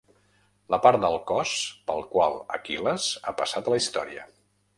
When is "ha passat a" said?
3.33-3.77